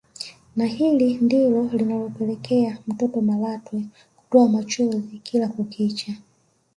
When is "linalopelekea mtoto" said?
1.63-3.21